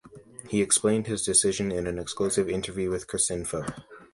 He 0.49 0.63
explained 0.63 1.05
his 1.05 1.23
decision 1.23 1.71
in 1.71 1.85
an 1.85 1.99
exclusive 1.99 2.49
interview 2.49 2.89
with 2.89 3.05
Cricinfo. 3.05 3.71